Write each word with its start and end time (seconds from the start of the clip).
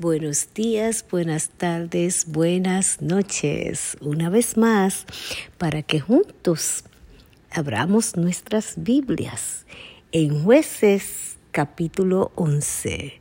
Buenos 0.00 0.54
días, 0.54 1.04
buenas 1.10 1.50
tardes, 1.50 2.24
buenas 2.26 3.02
noches. 3.02 3.98
Una 4.00 4.30
vez 4.30 4.56
más, 4.56 5.04
para 5.58 5.82
que 5.82 6.00
juntos 6.00 6.84
abramos 7.50 8.16
nuestras 8.16 8.76
Biblias 8.78 9.66
en 10.10 10.42
jueces 10.42 11.36
capítulo 11.50 12.32
11. 12.36 13.20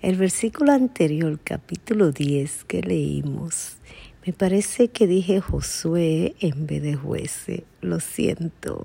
El 0.00 0.16
versículo 0.16 0.72
anterior, 0.72 1.38
capítulo 1.44 2.12
10 2.12 2.64
que 2.64 2.80
leímos, 2.80 3.76
me 4.24 4.32
parece 4.32 4.88
que 4.88 5.06
dije 5.06 5.42
Josué 5.42 6.34
en 6.40 6.66
vez 6.66 6.80
de 6.82 6.94
jueces. 6.94 7.64
Lo 7.82 8.00
siento, 8.00 8.82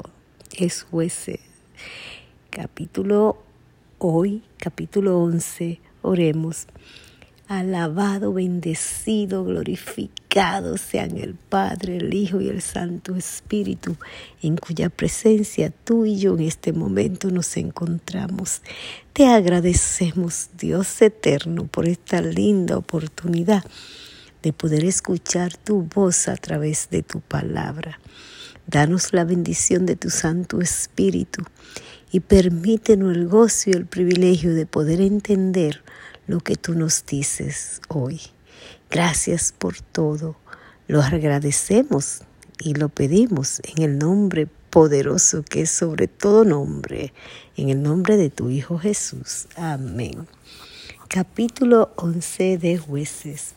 es 0.58 0.84
jueces. 0.84 1.40
Capítulo 2.50 3.42
hoy, 4.00 4.44
capítulo 4.58 5.18
11, 5.22 5.80
oremos. 6.02 6.68
Alabado, 7.52 8.32
bendecido, 8.32 9.44
glorificado 9.44 10.78
sean 10.78 11.18
el 11.18 11.34
Padre, 11.36 11.98
el 11.98 12.14
Hijo 12.14 12.40
y 12.40 12.48
el 12.48 12.62
Santo 12.62 13.18
Espíritu, 13.18 13.98
en 14.42 14.56
cuya 14.56 14.88
presencia 14.88 15.70
tú 15.70 16.06
y 16.06 16.18
yo 16.18 16.36
en 16.36 16.44
este 16.44 16.72
momento 16.72 17.30
nos 17.30 17.58
encontramos. 17.58 18.62
Te 19.12 19.28
agradecemos, 19.28 20.48
Dios 20.58 21.02
eterno, 21.02 21.66
por 21.66 21.90
esta 21.90 22.22
linda 22.22 22.78
oportunidad 22.78 23.66
de 24.42 24.54
poder 24.54 24.86
escuchar 24.86 25.58
tu 25.58 25.82
voz 25.82 26.30
a 26.30 26.38
través 26.38 26.88
de 26.90 27.04
tu 27.04 27.20
palabra. 27.20 28.00
Danos 28.66 29.12
la 29.12 29.26
bendición 29.26 29.86
de 29.86 29.98
tu 29.98 30.10
Santo 30.10 30.62
Espíritu 30.62 31.44
y 32.14 32.22
permítenos 32.22 33.14
el 33.14 33.28
gozo 33.28 33.72
y 33.72 33.74
el 33.74 33.88
privilegio 33.88 34.56
de 34.56 34.66
poder 34.66 35.02
entender 35.02 35.82
lo 36.32 36.40
que 36.40 36.56
tú 36.56 36.76
nos 36.76 37.06
dices 37.06 37.82
hoy. 37.90 38.22
Gracias 38.90 39.54
por 39.56 39.82
todo. 39.82 40.38
Lo 40.88 41.02
agradecemos 41.02 42.22
y 42.58 42.74
lo 42.74 42.88
pedimos 42.88 43.62
en 43.76 43.84
el 43.84 43.98
nombre 43.98 44.48
poderoso 44.70 45.44
que 45.44 45.64
es 45.64 45.72
sobre 45.72 46.08
todo 46.08 46.46
nombre, 46.46 47.14
en 47.58 47.70
el 47.70 47.84
nombre 47.84 48.16
de 48.16 48.30
tu 48.30 48.50
Hijo 48.50 48.80
Jesús. 48.80 49.48
Amén. 49.58 50.26
Capítulo 51.10 51.92
11 51.98 52.58
de 52.58 52.78
jueces. 52.78 53.52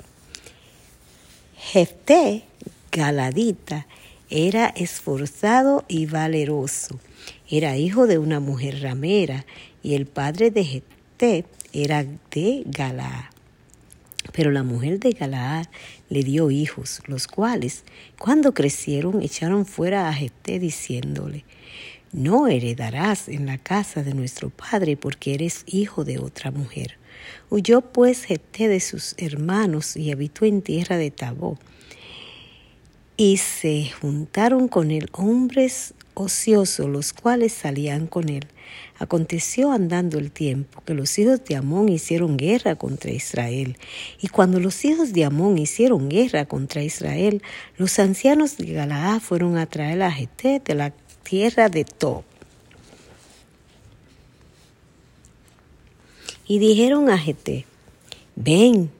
Jefté, 1.57 2.45
Galadita, 2.91 3.87
era 4.31 4.67
esforzado 4.67 5.85
y 5.87 6.07
valeroso. 6.07 6.99
Era 7.49 7.77
hijo 7.77 8.09
de 8.09 8.19
una 8.19 8.41
mujer 8.41 8.83
ramera 8.83 9.47
y 9.81 9.95
el 9.95 10.07
padre 10.07 10.51
de 10.51 10.65
Jefté 10.65 10.94
era 11.73 12.05
de 12.31 12.63
Galaad. 12.67 13.31
Pero 14.33 14.51
la 14.51 14.63
mujer 14.63 14.99
de 14.99 15.13
Galaad 15.13 15.67
le 16.09 16.23
dio 16.23 16.51
hijos, 16.51 17.03
los 17.07 17.27
cuales, 17.27 17.85
cuando 18.19 18.53
crecieron, 18.53 19.23
echaron 19.23 19.65
fuera 19.65 20.09
a 20.09 20.13
Jefté 20.13 20.59
diciéndole, 20.59 21.45
no 22.13 22.49
heredarás 22.49 23.29
en 23.29 23.47
la 23.47 23.59
casa 23.59 24.03
de 24.03 24.15
nuestro 24.15 24.51
padre 24.51 24.97
porque 24.97 25.35
eres 25.35 25.63
hijo 25.67 26.05
de 26.05 26.19
otra 26.19 26.51
mujer. 26.51 26.99
Huyó 27.51 27.81
pues 27.81 28.25
Jefté 28.25 28.69
de 28.69 28.81
sus 28.81 29.15
hermanos 29.19 29.97
y 29.97 30.11
habitó 30.11 30.45
en 30.45 30.63
tierra 30.63 30.97
de 30.97 31.11
Tabó. 31.11 31.59
Y 33.17 33.37
se 33.37 33.91
juntaron 34.01 34.69
con 34.69 34.91
él 34.91 35.09
hombres 35.13 35.95
ociosos, 36.15 36.89
los 36.89 37.13
cuales 37.13 37.53
salían 37.53 38.07
con 38.07 38.29
él. 38.29 38.47
Aconteció 38.99 39.73
andando 39.73 40.19
el 40.19 40.31
tiempo 40.31 40.83
que 40.87 40.95
los 40.95 41.19
hijos 41.19 41.45
de 41.45 41.57
Amón 41.57 41.89
hicieron 41.89 42.37
guerra 42.37 42.77
contra 42.77 43.11
Israel. 43.11 43.77
Y 44.21 44.29
cuando 44.29 44.61
los 44.61 44.85
hijos 44.85 45.13
de 45.13 45.25
Amón 45.25 45.59
hicieron 45.59 46.09
guerra 46.09 46.47
contra 46.47 46.83
Israel, 46.83 47.43
los 47.77 47.99
ancianos 47.99 48.57
de 48.57 48.73
Galaad 48.73 49.21
fueron 49.21 49.59
a 49.59 49.67
traer 49.67 50.03
a 50.03 50.13
Jeté 50.13 50.63
de 50.65 50.75
la 50.75 50.91
tierra 51.23 51.69
de 51.69 51.85
Tob. 51.85 52.23
Y 56.47 56.59
dijeron 56.59 57.11
a 57.11 57.19
Jeté, 57.19 57.65
ven 58.37 58.91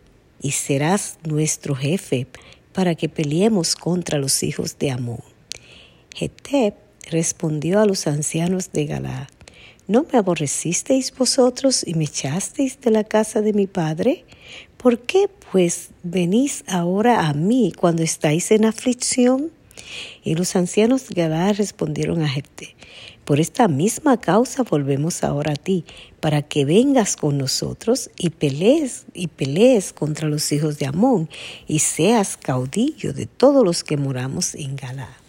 y 0.41 0.53
serás 0.53 1.19
nuestro 1.25 1.75
jefe 1.75 2.27
para 2.73 2.95
que 2.95 3.09
peleemos 3.09 3.77
contra 3.77 4.19
los 4.19 4.43
hijos 4.43 4.79
de 4.79 4.91
Amón. 4.91 5.23
Jeté 6.15 6.75
respondió 7.11 7.81
a 7.81 7.87
los 7.87 8.07
ancianos 8.07 8.73
de 8.73 8.87
Galaad, 8.87 9.29
¿no 9.87 10.07
me 10.11 10.19
aborrecisteis 10.19 11.15
vosotros 11.17 11.85
y 11.87 11.95
me 11.95 12.05
echasteis 12.05 12.81
de 12.81 12.91
la 12.91 13.05
casa 13.05 13.41
de 13.41 13.53
mi 13.53 13.67
padre? 13.67 14.25
¿Por 14.77 15.01
qué 15.01 15.29
pues 15.51 15.91
venís 16.03 16.65
ahora 16.67 17.27
a 17.27 17.35
mí 17.35 17.73
cuando 17.77 18.03
estáis 18.03 18.51
en 18.51 18.65
aflicción? 18.65 19.51
Y 20.23 20.35
los 20.35 20.57
ancianos 20.57 21.09
de 21.09 21.15
Galaad 21.15 21.57
respondieron 21.57 22.23
a 22.23 22.29
Jefté, 22.29 22.75
por 23.25 23.41
esta 23.41 23.69
misma 23.69 24.21
causa 24.21 24.63
volvemos 24.63 25.25
ahora 25.25 25.53
a 25.53 25.57
ti, 25.57 25.87
para 26.21 26.43
que 26.43 26.67
vengas 26.67 27.17
con 27.17 27.39
nosotros 27.39 28.11
y 28.19 28.31
pelees 28.31 29.07
y 29.15 29.29
pelees 29.29 29.95
contra 29.95 30.29
los 30.29 30.53
hijos 30.53 30.79
de 30.79 30.87
Amón 30.87 31.31
y 31.67 31.79
seas 31.79 32.37
caudillo 32.37 33.15
de 33.15 33.25
todos 33.25 33.65
los 33.65 33.83
que 33.83 33.97
moramos 33.97 34.55
en 34.55 34.77
Galaad. 34.77 35.24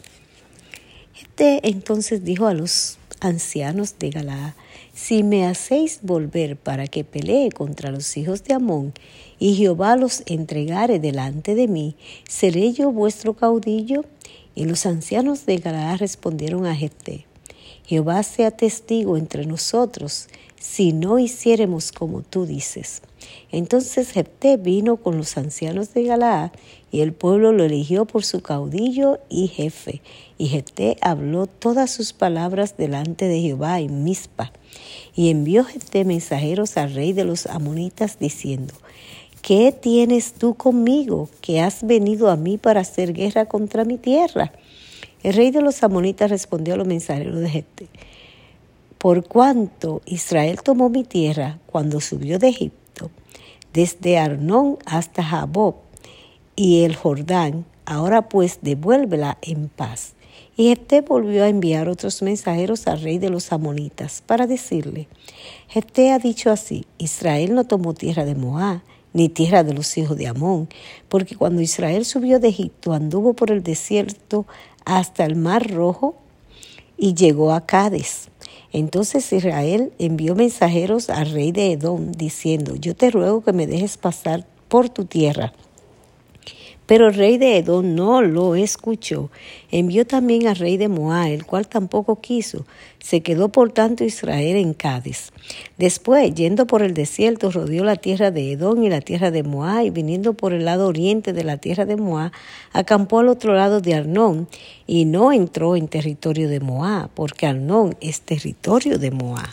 Entonces 1.37 2.23
dijo 2.23 2.47
a 2.47 2.53
los 2.53 2.97
ancianos 3.19 3.99
de 3.99 4.09
Galaad, 4.09 4.53
si 4.93 5.23
me 5.23 5.45
hacéis 5.45 5.99
volver 6.01 6.55
para 6.55 6.87
que 6.87 7.03
pelee 7.03 7.49
contra 7.51 7.91
los 7.91 8.15
hijos 8.15 8.43
de 8.45 8.53
Amón, 8.53 8.93
y 9.37 9.55
Jehová 9.55 9.97
los 9.97 10.23
entregare 10.27 10.99
delante 10.99 11.53
de 11.53 11.67
mí, 11.67 11.97
¿seré 12.29 12.71
yo 12.71 12.91
vuestro 12.91 13.33
caudillo? 13.33 14.05
Y 14.55 14.63
los 14.63 14.85
ancianos 14.85 15.45
de 15.45 15.57
Galaad 15.57 15.97
respondieron 15.97 16.65
a 16.65 16.75
Jefté, 16.75 17.25
Jehová 17.85 18.23
sea 18.23 18.51
testigo 18.51 19.17
entre 19.17 19.45
nosotros, 19.45 20.27
si 20.59 20.93
no 20.93 21.19
hiciéremos 21.19 21.91
como 21.91 22.21
tú 22.21 22.45
dices. 22.45 23.01
Entonces 23.51 24.11
Jefté 24.11 24.57
vino 24.57 24.97
con 24.97 25.17
los 25.17 25.37
ancianos 25.37 25.93
de 25.93 26.03
Galaad, 26.03 26.51
y 26.91 27.01
el 27.01 27.11
pueblo 27.11 27.51
lo 27.51 27.65
eligió 27.65 28.05
por 28.05 28.23
su 28.23 28.41
caudillo 28.41 29.19
y 29.29 29.47
jefe. 29.47 30.01
Y 30.37 30.47
Jefté 30.47 30.97
habló 31.01 31.45
todas 31.45 31.91
sus 31.91 32.13
palabras 32.13 32.77
delante 32.77 33.27
de 33.27 33.41
Jehová 33.41 33.79
en 33.81 34.03
Mizpa. 34.03 34.53
Y 35.13 35.29
envió 35.29 35.65
Jefté 35.65 36.05
mensajeros 36.05 36.77
al 36.77 36.93
rey 36.93 37.11
de 37.11 37.25
los 37.25 37.47
amonitas, 37.47 38.17
diciendo, 38.19 38.73
¿Qué 39.41 39.71
tienes 39.71 40.33
tú 40.33 40.55
conmigo 40.55 41.29
que 41.41 41.61
has 41.61 41.85
venido 41.85 42.31
a 42.31 42.35
mí 42.35 42.57
para 42.57 42.81
hacer 42.81 43.13
guerra 43.13 43.45
contra 43.45 43.85
mi 43.85 43.97
tierra? 43.97 44.53
El 45.21 45.33
rey 45.33 45.51
de 45.51 45.61
los 45.61 45.83
amonitas 45.83 46.31
respondió 46.31 46.73
a 46.73 46.77
los 46.77 46.87
mensajeros 46.87 47.39
de 47.39 47.49
Jefté, 47.49 47.87
por 49.05 49.23
cuanto 49.23 50.01
Israel 50.07 50.63
tomó 50.63 50.89
mi 50.89 51.03
tierra 51.03 51.59
cuando 51.67 52.01
subió 52.01 52.39
de 52.39 52.47
Egipto, 52.47 53.11
desde 53.71 54.17
Arnón 54.17 54.79
hasta 54.83 55.21
Jabob 55.21 55.75
y 56.55 56.81
el 56.85 56.95
Jordán, 56.95 57.65
ahora 57.85 58.27
pues 58.29 58.57
devuélvela 58.63 59.37
en 59.43 59.69
paz. 59.69 60.15
Y 60.57 60.69
Jefté 60.69 61.01
volvió 61.01 61.43
a 61.43 61.49
enviar 61.49 61.87
otros 61.87 62.23
mensajeros 62.23 62.87
al 62.87 62.99
rey 62.99 63.19
de 63.19 63.29
los 63.29 63.51
amonitas 63.51 64.23
para 64.25 64.47
decirle, 64.47 65.07
Jefté 65.67 66.11
ha 66.11 66.17
dicho 66.17 66.49
así, 66.49 66.87
Israel 66.97 67.53
no 67.53 67.65
tomó 67.65 67.93
tierra 67.93 68.25
de 68.25 68.33
Moab, 68.33 68.81
ni 69.13 69.29
tierra 69.29 69.63
de 69.63 69.75
los 69.75 69.95
hijos 69.99 70.17
de 70.17 70.25
Amón, 70.25 70.67
porque 71.09 71.35
cuando 71.35 71.61
Israel 71.61 72.05
subió 72.05 72.39
de 72.39 72.47
Egipto 72.47 72.91
anduvo 72.91 73.35
por 73.35 73.51
el 73.51 73.61
desierto 73.61 74.47
hasta 74.83 75.25
el 75.25 75.35
mar 75.35 75.69
rojo 75.69 76.15
y 76.97 77.13
llegó 77.13 77.53
a 77.53 77.67
Cádiz. 77.67 78.29
Entonces 78.77 79.31
Israel 79.31 79.93
envió 79.99 80.35
mensajeros 80.35 81.09
al 81.09 81.31
rey 81.31 81.53
de 81.53 81.71
Edom 81.71 82.11
diciendo, 82.11 82.75
yo 82.75 82.93
te 82.93 83.09
ruego 83.09 83.41
que 83.41 83.53
me 83.53 83.67
dejes 83.67 83.95
pasar 83.95 84.45
por 84.67 84.89
tu 84.89 85.05
tierra. 85.05 85.53
Pero 86.85 87.07
el 87.07 87.15
rey 87.15 87.37
de 87.37 87.57
Edom 87.57 87.95
no 87.95 88.21
lo 88.21 88.55
escuchó. 88.55 89.31
Envió 89.71 90.05
también 90.05 90.47
al 90.47 90.55
rey 90.55 90.77
de 90.77 90.87
Moab, 90.87 91.27
el 91.27 91.45
cual 91.45 91.67
tampoco 91.67 92.21
quiso. 92.21 92.65
Se 92.99 93.21
quedó 93.21 93.49
por 93.49 93.71
tanto 93.71 94.03
Israel 94.03 94.57
en 94.57 94.73
Cádiz. 94.73 95.31
Después, 95.77 96.33
yendo 96.33 96.67
por 96.67 96.81
el 96.81 96.93
desierto, 96.93 97.51
rodeó 97.51 97.83
la 97.83 97.95
tierra 97.95 98.31
de 98.31 98.51
Edom 98.51 98.83
y 98.83 98.89
la 98.89 99.01
tierra 99.01 99.31
de 99.31 99.43
Moab, 99.43 99.85
y 99.85 99.89
viniendo 99.89 100.33
por 100.33 100.53
el 100.53 100.65
lado 100.65 100.87
oriente 100.87 101.33
de 101.33 101.43
la 101.43 101.57
tierra 101.57 101.85
de 101.85 101.95
Moab, 101.95 102.31
acampó 102.73 103.19
al 103.19 103.29
otro 103.29 103.53
lado 103.53 103.81
de 103.81 103.95
Arnón, 103.95 104.47
y 104.87 105.05
no 105.05 105.31
entró 105.31 105.75
en 105.75 105.87
territorio 105.87 106.49
de 106.49 106.59
Moab, 106.59 107.09
porque 107.13 107.47
Arnón 107.47 107.95
es 108.01 108.21
territorio 108.21 108.97
de 108.97 109.11
Moab. 109.11 109.49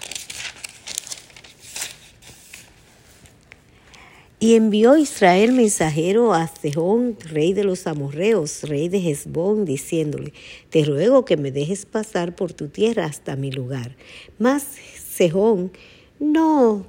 Y 4.43 4.57
envió 4.57 4.97
Israel 4.97 5.53
mensajero 5.53 6.35
a 6.35 6.49
Sejón, 6.49 7.17
rey 7.31 7.53
de 7.53 7.63
los 7.63 7.87
amorreos, 7.87 8.65
rey 8.65 8.89
de 8.89 8.99
Hezbón, 8.99 9.65
diciéndole, 9.65 10.33
te 10.69 10.85
ruego 10.85 11.25
que 11.25 11.37
me 11.37 11.53
dejes 11.53 11.87
pasar 11.87 12.35
por 12.35 12.53
tu 12.53 12.67
tierra 12.67 13.05
hasta 13.05 13.37
mi 13.37 13.53
lugar. 13.53 13.95
Mas 14.41 14.67
Sejón 15.09 15.71
no 16.19 16.85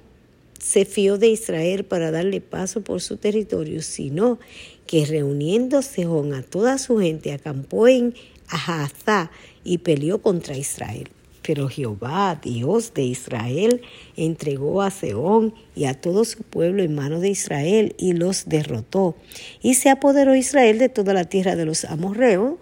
se 0.58 0.86
fió 0.86 1.20
de 1.20 1.28
Israel 1.28 1.86
para 1.86 2.10
darle 2.10 2.42
paso 2.42 2.82
por 2.82 3.02
su 3.02 3.18
territorio, 3.18 3.84
sino 3.84 4.40
que 4.88 5.06
reuniéndose 5.06 6.06
con 6.08 6.34
a 6.34 6.42
toda 6.42 6.80
su 6.80 6.98
gente 6.98 7.34
acampó 7.34 7.88
en 7.88 8.16
Ahazá 8.48 9.30
y 9.64 9.78
peleó 9.78 10.24
contra 10.24 10.58
Israel. 10.58 11.08
Pero 11.44 11.68
Jehová, 11.68 12.40
Dios 12.42 12.94
de 12.94 13.04
Israel, 13.04 13.81
entregó 14.16 14.81
a 14.81 14.90
Seón 14.90 15.54
y 15.75 15.86
a 15.86 15.94
todo 15.94 16.25
su 16.25 16.42
pueblo 16.44 16.84
en 16.84 16.95
mano 16.95 17.19
de 17.19 17.30
Israel 17.30 17.95
y 17.98 18.13
los 18.13 18.45
derrotó. 18.45 19.16
Y 19.62 19.75
se 19.75 19.90
apoderó 19.90 20.36
Israel 20.36 20.80
de 20.80 20.90
toda 20.90 21.13
la 21.13 21.25
tierra 21.25 21.56
de 21.56 21.66
los 21.66 21.86
amorreos 21.86 22.56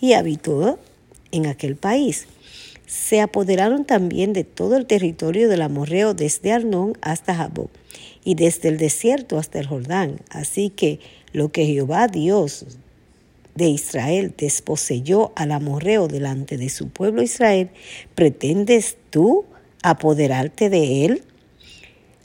y 0.00 0.12
habitó 0.12 0.78
en 1.32 1.46
aquel 1.46 1.76
país. 1.76 2.26
Se 2.86 3.20
apoderaron 3.20 3.86
también 3.86 4.34
de 4.34 4.44
todo 4.44 4.76
el 4.76 4.86
territorio 4.86 5.48
del 5.48 5.62
amorreo 5.62 6.12
desde 6.14 6.52
Arnón 6.52 6.96
hasta 7.00 7.34
Jaboc 7.34 7.70
y 8.22 8.34
desde 8.34 8.68
el 8.68 8.76
desierto 8.76 9.38
hasta 9.38 9.58
el 9.58 9.66
Jordán. 9.66 10.20
Así 10.28 10.68
que 10.68 11.00
lo 11.32 11.50
que 11.50 11.66
Jehová 11.66 12.06
Dios 12.08 12.66
de 13.54 13.68
Israel 13.68 14.34
desposeyó 14.36 15.32
al 15.36 15.52
amorreo 15.52 16.08
delante 16.08 16.56
de 16.56 16.68
su 16.68 16.88
pueblo 16.88 17.22
Israel, 17.22 17.70
¿pretendes 18.14 18.96
tú 19.10 19.44
apoderarte 19.82 20.70
de 20.70 21.04
él? 21.04 21.22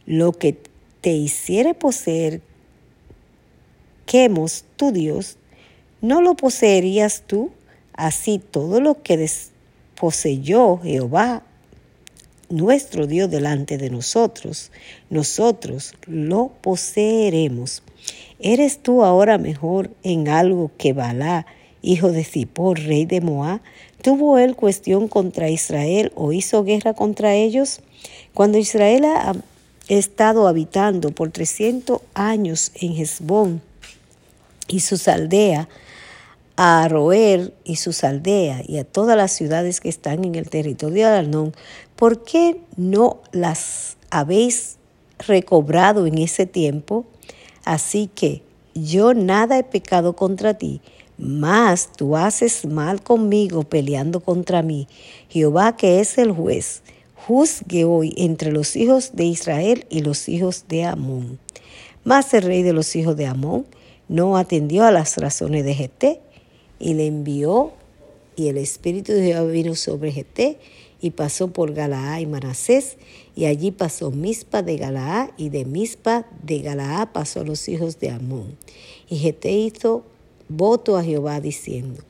Lo 0.05 0.31
que 0.33 0.57
te 1.01 1.11
hiciere 1.11 1.73
poseer 1.73 2.41
Quemos, 4.09 4.65
tu 4.75 4.91
Dios, 4.91 5.37
¿no 6.01 6.19
lo 6.19 6.35
poseerías 6.35 7.21
tú? 7.27 7.51
Así 7.93 8.39
todo 8.39 8.81
lo 8.81 9.03
que 9.03 9.17
desposeyó 9.17 10.79
Jehová, 10.79 11.43
nuestro 12.49 13.05
Dios, 13.05 13.29
delante 13.29 13.77
de 13.77 13.91
nosotros, 13.91 14.71
nosotros 15.11 15.93
lo 16.07 16.51
poseeremos. 16.61 17.83
¿Eres 18.39 18.81
tú 18.81 19.03
ahora 19.03 19.37
mejor 19.37 19.91
en 20.03 20.29
algo 20.29 20.71
que 20.77 20.93
Balá, 20.93 21.45
hijo 21.81 22.11
de 22.11 22.23
Zippor, 22.23 22.79
rey 22.79 23.05
de 23.05 23.21
Moab? 23.21 23.61
¿Tuvo 24.01 24.37
él 24.37 24.55
cuestión 24.55 25.07
contra 25.07 25.49
Israel 25.49 26.11
o 26.15 26.31
hizo 26.31 26.63
guerra 26.63 26.93
contra 26.93 27.35
ellos? 27.35 27.81
Cuando 28.33 28.57
Israel 28.57 29.05
ha 29.05 29.35
estado 29.89 30.47
habitando 30.47 31.11
por 31.11 31.31
trescientos 31.31 32.01
años 32.13 32.71
en 32.75 32.93
Hezbón 32.93 33.61
y 34.67 34.79
sus 34.81 35.07
aldeas, 35.07 35.67
a 36.61 36.83
Aroer 36.83 37.53
y 37.63 37.77
sus 37.77 38.03
aldeas 38.03 38.67
y 38.67 38.79
a 38.79 38.83
todas 38.83 39.15
las 39.15 39.31
ciudades 39.31 39.79
que 39.79 39.87
están 39.87 40.25
en 40.25 40.35
el 40.35 40.49
territorio 40.49 41.07
de 41.07 41.13
Arnón, 41.13 41.53
¿por 41.95 42.25
qué 42.25 42.59
no 42.75 43.21
las 43.31 43.95
habéis 44.09 44.75
recobrado 45.25 46.05
en 46.05 46.17
ese 46.17 46.45
tiempo? 46.45 47.05
Así 47.69 48.09
que 48.15 48.41
yo 48.73 49.13
nada 49.13 49.59
he 49.59 49.63
pecado 49.63 50.15
contra 50.15 50.55
ti, 50.55 50.81
mas 51.19 51.91
tú 51.95 52.17
haces 52.17 52.65
mal 52.65 53.03
conmigo 53.03 53.61
peleando 53.61 54.21
contra 54.21 54.63
mí. 54.63 54.87
Jehová 55.29 55.77
que 55.77 55.99
es 55.99 56.17
el 56.17 56.31
juez, 56.31 56.81
juzgue 57.13 57.83
hoy 57.83 58.15
entre 58.17 58.51
los 58.51 58.75
hijos 58.75 59.11
de 59.13 59.25
Israel 59.25 59.85
y 59.91 60.01
los 60.01 60.29
hijos 60.29 60.65
de 60.67 60.85
Amón. 60.85 61.37
Mas 62.03 62.33
el 62.33 62.41
rey 62.41 62.63
de 62.63 62.73
los 62.73 62.95
hijos 62.95 63.15
de 63.15 63.27
Amón 63.27 63.67
no 64.07 64.35
atendió 64.35 64.83
a 64.83 64.91
las 64.91 65.17
razones 65.17 65.63
de 65.63 65.75
Geté 65.75 66.21
y 66.79 66.95
le 66.95 67.05
envió, 67.05 67.71
y 68.35 68.47
el 68.47 68.57
espíritu 68.57 69.11
de 69.11 69.27
Jehová 69.27 69.51
vino 69.51 69.75
sobre 69.75 70.11
Geté 70.11 70.57
y 71.01 71.11
pasó 71.11 71.49
por 71.49 71.73
Galaá 71.73 72.21
y 72.21 72.25
Manasés, 72.25 72.97
y 73.35 73.45
allí 73.45 73.71
pasó 73.71 74.11
Mispa 74.11 74.61
de 74.61 74.77
Galaá, 74.77 75.31
y 75.37 75.49
de 75.49 75.65
Mispa 75.65 76.27
de 76.43 76.59
Galaá 76.59 77.13
pasó 77.13 77.41
a 77.41 77.45
los 77.45 77.67
hijos 77.69 77.99
de 77.99 78.09
Amón. 78.09 78.57
Y 79.09 79.17
Jeté 79.17 79.51
hizo 79.51 80.03
voto 80.49 80.97
a 80.97 81.03
Jehová 81.03 81.39
diciendo, 81.39 82.03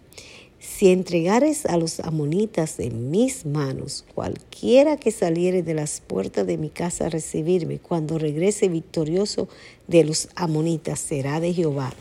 si 0.59 0.89
entregares 0.89 1.65
a 1.65 1.77
los 1.77 2.01
amonitas 2.01 2.80
en 2.80 3.12
mis 3.12 3.45
manos, 3.45 4.06
cualquiera 4.13 4.97
que 4.97 5.12
saliere 5.12 5.63
de 5.63 5.74
las 5.74 6.01
puertas 6.01 6.45
de 6.45 6.57
mi 6.57 6.69
casa 6.69 7.06
a 7.06 7.09
recibirme, 7.09 7.80
cuando 7.80 8.18
regrese 8.18 8.68
victorioso 8.68 9.47
de 9.88 10.03
los 10.03 10.27
amonitas, 10.35 11.00
será 11.00 11.39
de 11.39 11.53
Jehová, 11.53 11.94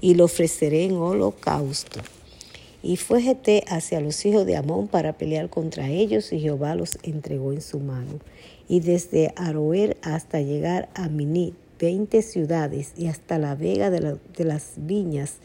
y 0.00 0.14
lo 0.14 0.24
ofreceré 0.24 0.84
en 0.84 0.96
holocausto. 0.96 2.00
Y 2.82 2.96
fue 2.96 3.22
Geté 3.22 3.64
hacia 3.68 4.00
los 4.00 4.24
hijos 4.26 4.46
de 4.46 4.56
Amón 4.56 4.88
para 4.88 5.14
pelear 5.14 5.48
contra 5.48 5.88
ellos, 5.88 6.32
y 6.32 6.40
Jehová 6.40 6.74
los 6.74 6.98
entregó 7.02 7.52
en 7.52 7.62
su 7.62 7.80
mano. 7.80 8.20
Y 8.68 8.80
desde 8.80 9.32
Aroer 9.36 9.96
hasta 10.02 10.40
llegar 10.40 10.88
a 10.94 11.08
Miní, 11.08 11.54
veinte 11.80 12.22
ciudades, 12.22 12.92
y 12.96 13.06
hasta 13.06 13.38
la 13.38 13.54
vega 13.54 13.90
de, 13.90 14.18
las 14.44 14.74
viñas, 14.76 15.36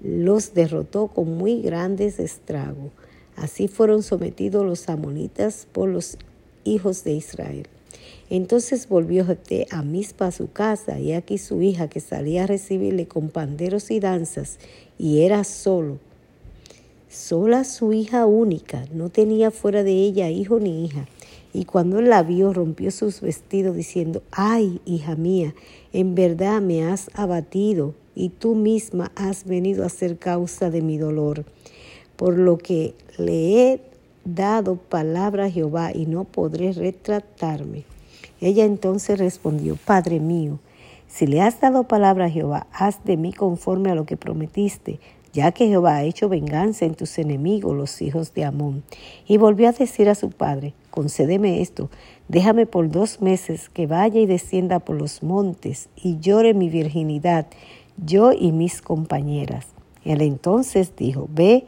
los 0.00 0.54
derrotó 0.54 1.08
con 1.08 1.36
muy 1.36 1.60
grandes 1.60 2.18
estragos. 2.18 2.90
Así 3.36 3.68
fueron 3.68 4.02
sometidos 4.02 4.64
los 4.64 4.88
amonitas 4.88 5.66
por 5.72 5.88
los 5.88 6.18
hijos 6.64 7.04
de 7.04 7.12
Israel. 7.12 7.66
Entonces 8.30 8.88
volvió 8.88 9.26
Jeté 9.26 9.66
a 9.70 9.82
Mispa 9.82 10.28
a 10.28 10.32
su 10.32 10.50
casa, 10.50 10.98
y 10.98 11.12
aquí 11.12 11.36
su 11.36 11.60
hija 11.60 11.88
que 11.88 12.00
salía 12.00 12.44
a 12.44 12.46
recibirle 12.46 13.06
con 13.06 13.28
panderos 13.28 13.90
y 13.90 14.00
danzas, 14.00 14.58
y 14.98 15.20
era 15.20 15.44
solo 15.44 15.98
sola 17.12 17.64
su 17.64 17.92
hija 17.92 18.24
única, 18.24 18.84
no 18.92 19.10
tenía 19.10 19.50
fuera 19.50 19.82
de 19.82 19.92
ella 19.92 20.30
hijo 20.30 20.58
ni 20.58 20.84
hija. 20.84 21.06
Y 21.52 21.66
cuando 21.66 22.00
la 22.00 22.22
vio, 22.22 22.54
rompió 22.54 22.90
sus 22.90 23.20
vestidos 23.20 23.76
diciendo, 23.76 24.22
ay, 24.30 24.80
hija 24.86 25.14
mía, 25.16 25.54
en 25.92 26.14
verdad 26.14 26.62
me 26.62 26.84
has 26.84 27.10
abatido 27.12 27.94
y 28.14 28.30
tú 28.30 28.54
misma 28.54 29.12
has 29.14 29.44
venido 29.44 29.84
a 29.84 29.90
ser 29.90 30.18
causa 30.18 30.70
de 30.70 30.80
mi 30.80 30.96
dolor. 30.96 31.44
Por 32.16 32.38
lo 32.38 32.56
que 32.56 32.94
le 33.18 33.72
he 33.72 33.80
dado 34.24 34.76
palabra 34.76 35.46
a 35.46 35.50
Jehová 35.50 35.92
y 35.94 36.06
no 36.06 36.24
podré 36.24 36.72
retratarme. 36.72 37.84
Ella 38.40 38.64
entonces 38.64 39.18
respondió, 39.18 39.76
Padre 39.76 40.20
mío, 40.20 40.58
si 41.08 41.26
le 41.26 41.42
has 41.42 41.60
dado 41.60 41.84
palabra 41.84 42.26
a 42.26 42.30
Jehová, 42.30 42.66
haz 42.72 43.04
de 43.04 43.18
mí 43.18 43.34
conforme 43.34 43.90
a 43.90 43.94
lo 43.94 44.06
que 44.06 44.16
prometiste 44.16 44.98
ya 45.32 45.52
que 45.52 45.66
Jehová 45.66 45.96
ha 45.96 46.04
hecho 46.04 46.28
venganza 46.28 46.84
en 46.84 46.94
tus 46.94 47.18
enemigos, 47.18 47.76
los 47.76 48.02
hijos 48.02 48.34
de 48.34 48.44
Amón. 48.44 48.82
Y 49.26 49.38
volvió 49.38 49.68
a 49.68 49.72
decir 49.72 50.08
a 50.08 50.14
su 50.14 50.30
padre, 50.30 50.74
concédeme 50.90 51.62
esto, 51.62 51.90
déjame 52.28 52.66
por 52.66 52.90
dos 52.90 53.20
meses 53.20 53.68
que 53.68 53.86
vaya 53.86 54.20
y 54.20 54.26
descienda 54.26 54.78
por 54.78 54.96
los 54.96 55.22
montes 55.22 55.88
y 55.96 56.18
llore 56.18 56.54
mi 56.54 56.68
virginidad, 56.68 57.46
yo 57.96 58.32
y 58.32 58.52
mis 58.52 58.82
compañeras. 58.82 59.66
Él 60.04 60.20
entonces 60.20 60.92
dijo, 60.96 61.28
ve, 61.30 61.66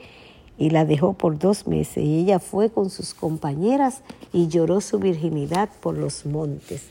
y 0.56 0.71
la 0.71 0.85
dejó 0.85 1.14
por 1.14 1.38
dos 1.38 1.66
meses, 1.66 2.04
y 2.04 2.21
ella 2.21 2.38
fue 2.38 2.71
con 2.71 2.90
sus 2.90 3.14
compañeras 3.14 4.02
y 4.33 4.49
lloró 4.49 4.80
su 4.80 4.99
virginidad 4.99 5.68
por 5.80 5.99
los 5.99 6.26
montes. 6.26 6.85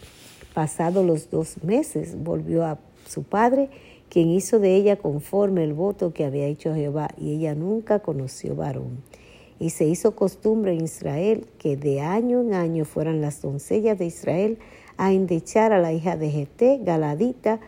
Pasados 0.53 1.06
los 1.06 1.30
dos 1.30 1.63
meses, 1.63 2.22
volvió 2.22 2.65
a 2.65 2.77
su 3.08 3.24
padre, 3.24 3.70
quien 4.13 4.29
hizo 4.29 4.60
de 4.60 4.75
ella 4.75 4.98
conforme 4.98 5.63
el 5.63 5.74
voto 5.74 6.13
que 6.13 6.24
había 6.24 6.46
hecho 6.46 6.75
Jehová, 6.75 7.10
y 7.17 7.34
ella 7.34 7.55
nunca 7.55 7.98
conoció 7.98 8.55
varón. 8.55 9.01
Y 9.58 9.72
se 9.72 9.86
hizo 9.86 10.15
costumbre 10.15 10.72
en 10.72 10.84
Israel 10.84 11.48
que 11.58 11.77
de 11.77 12.01
año 12.01 12.41
en 12.41 12.53
año 12.53 12.86
fueran 12.86 13.22
las 13.22 13.41
doncellas 13.41 13.98
de 13.98 14.05
Israel 14.05 14.60
a 14.98 15.13
endechar 15.13 15.74
a 15.74 15.79
la 15.79 15.93
hija 15.93 16.15
de 16.15 16.29
Jeté, 16.29 16.79
Galadita, 16.84 17.60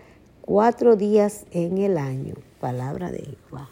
cuatro 0.41 0.95
días 0.95 1.47
en 1.49 1.79
el 1.79 1.97
año. 1.97 2.35
Palabra 2.59 3.11
de 3.11 3.23
Jehová. 3.23 3.71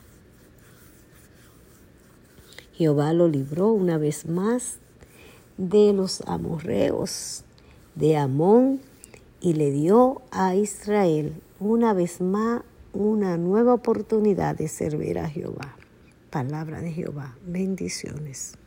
Jehová 2.73 3.13
lo 3.13 3.27
libró 3.27 3.71
una 3.71 3.99
vez 3.99 4.25
más 4.25 4.79
de 5.57 5.93
los 5.93 6.21
amorreos 6.21 7.43
de 7.93 8.17
Amón 8.17 8.81
y 9.41 9.53
le 9.53 9.69
dio 9.69 10.23
a 10.31 10.55
Israel 10.55 11.35
una 11.71 11.93
vez 11.93 12.21
más 12.21 12.61
una 12.93 13.37
nueva 13.37 13.73
oportunidad 13.73 14.55
de 14.55 14.67
servir 14.67 15.19
a 15.19 15.27
Jehová. 15.29 15.75
Palabra 16.29 16.81
de 16.81 16.91
Jehová. 16.91 17.37
Bendiciones. 17.45 18.57